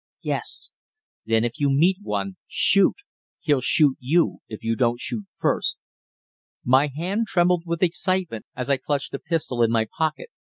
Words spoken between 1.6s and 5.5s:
meet one shoot! He'll shoot you if you don't shoot